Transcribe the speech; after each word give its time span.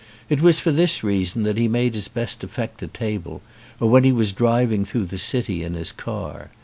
It 0.29 0.41
was 0.41 0.59
for 0.59 0.71
this 0.71 1.03
reason 1.03 1.43
that 1.43 1.57
he 1.59 1.67
made 1.67 1.93
his 1.93 2.07
best 2.07 2.43
effect 2.43 2.81
at 2.81 2.91
table 2.91 3.43
or 3.79 3.87
when 3.87 4.03
he 4.03 4.11
was 4.11 4.31
driving 4.31 4.83
through 4.83 5.05
the 5.05 5.19
city 5.19 5.61
in 5.61 5.75
his 5.75 5.91
car. 5.91 6.49